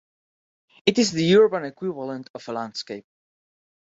[0.87, 3.05] It is the urban equivalent of a landscape.